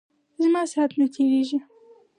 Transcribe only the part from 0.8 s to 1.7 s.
نه تیریژی.